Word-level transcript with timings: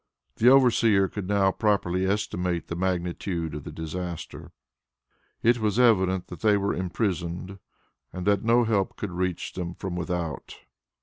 The 0.37 0.49
overseer 0.49 1.07
could 1.07 1.27
now 1.27 1.51
properly 1.51 2.07
estimate 2.07 2.69
the 2.69 2.75
magnitude 2.75 3.53
of 3.53 3.65
the 3.65 3.71
disaster. 3.71 4.51
It 5.43 5.59
was 5.59 5.77
evident 5.77 6.25
that 6.29 6.39
they 6.39 6.57
were 6.57 6.73
imprisoned 6.73 7.59
and 8.11 8.25
that 8.25 8.43
no 8.43 8.63
help 8.63 8.97
could 8.97 9.11
reach 9.11 9.53
them 9.53 9.75
from 9.75 9.95
without. 9.95 10.55